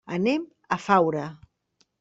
[0.15, 0.47] Anem
[0.77, 1.29] a Faura.